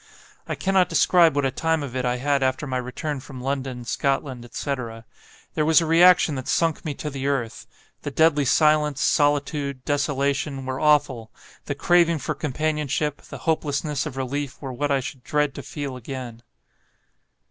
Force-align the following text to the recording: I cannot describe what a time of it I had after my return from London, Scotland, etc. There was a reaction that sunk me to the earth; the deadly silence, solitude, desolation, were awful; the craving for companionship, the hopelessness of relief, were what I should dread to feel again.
I 0.47 0.55
cannot 0.55 0.89
describe 0.89 1.35
what 1.35 1.45
a 1.45 1.51
time 1.51 1.83
of 1.83 1.95
it 1.95 2.05
I 2.05 2.15
had 2.17 2.41
after 2.41 2.65
my 2.65 2.77
return 2.77 3.19
from 3.19 3.39
London, 3.39 3.85
Scotland, 3.85 4.43
etc. 4.43 5.05
There 5.53 5.63
was 5.63 5.79
a 5.79 5.85
reaction 5.85 6.33
that 6.33 6.47
sunk 6.47 6.83
me 6.83 6.95
to 6.95 7.11
the 7.11 7.27
earth; 7.27 7.67
the 8.01 8.09
deadly 8.09 8.45
silence, 8.45 8.99
solitude, 9.01 9.85
desolation, 9.85 10.65
were 10.65 10.79
awful; 10.79 11.31
the 11.65 11.75
craving 11.75 12.17
for 12.17 12.33
companionship, 12.33 13.21
the 13.21 13.37
hopelessness 13.45 14.07
of 14.07 14.17
relief, 14.17 14.59
were 14.59 14.73
what 14.73 14.89
I 14.89 15.01
should 15.01 15.23
dread 15.23 15.53
to 15.53 15.61
feel 15.61 15.95
again. 15.95 16.41